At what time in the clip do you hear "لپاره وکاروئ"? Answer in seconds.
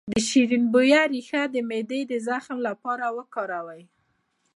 2.67-3.83